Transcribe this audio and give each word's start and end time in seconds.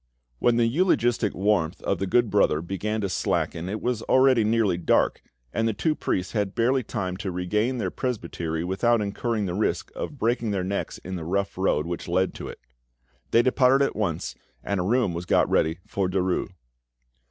When 0.39 0.57
the 0.57 0.65
eulogistic 0.65 1.35
warmth 1.35 1.79
of 1.83 1.99
the 1.99 2.07
good 2.07 2.31
brother 2.31 2.59
began 2.63 3.01
to 3.01 3.07
slacken 3.07 3.69
it 3.69 3.79
was 3.81 4.01
already 4.01 4.43
nearly 4.43 4.75
dark, 4.79 5.21
and 5.53 5.67
the 5.67 5.75
two 5.75 5.93
priests 5.93 6.33
had 6.33 6.55
barely 6.55 6.81
time 6.81 7.17
to 7.17 7.29
regain 7.29 7.77
the 7.77 7.91
presbytery 7.91 8.63
without 8.63 8.99
incurring 8.99 9.45
the 9.45 9.53
risk 9.53 9.91
of 9.95 10.17
breaking 10.17 10.49
their 10.49 10.63
necks 10.63 10.97
in 10.97 11.17
the 11.17 11.23
rough 11.23 11.55
road 11.55 11.85
which 11.85 12.07
led 12.07 12.33
to 12.33 12.47
it. 12.47 12.57
They 13.29 13.43
departed 13.43 13.85
at 13.85 13.95
once, 13.95 14.33
and 14.63 14.79
a 14.79 14.83
room 14.83 15.13
was 15.13 15.27
got 15.27 15.47
ready 15.47 15.77
for 15.85 16.09
Derues. 16.09 16.49